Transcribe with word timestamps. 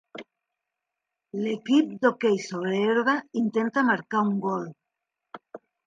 L'equip 1.41 1.93
d'hoquei 2.07 2.39
sobre 2.47 2.73
herba 2.87 3.15
intenta 3.45 3.87
marcar 3.93 4.27
un 4.31 4.37
gol. 4.51 4.69